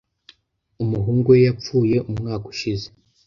Umuhungu 0.83 1.27
we 1.33 1.39
yapfuye 1.47 1.97
umwaka 2.09 2.45
ushize. 2.53 2.87